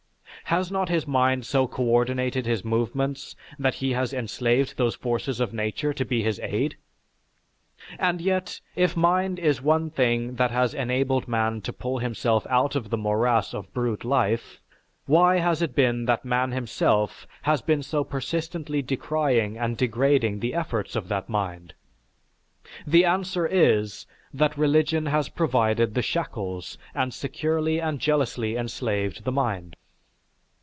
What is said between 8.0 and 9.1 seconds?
yet, if